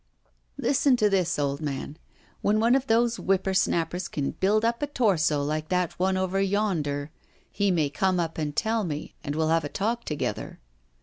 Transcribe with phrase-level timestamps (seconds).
[0.57, 1.95] 'Listen to this, old man:
[2.41, 6.41] when one of those whipper snappers can build up a torso like that one over
[6.41, 7.11] yonder,
[7.51, 10.59] he may come up and tell me, and we'll have a talk together.